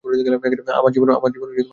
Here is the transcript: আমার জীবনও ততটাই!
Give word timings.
আমার 0.71 0.91
জীবনও 0.93 1.13
ততটাই! 1.15 1.63